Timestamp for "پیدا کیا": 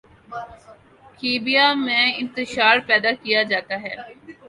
2.87-3.43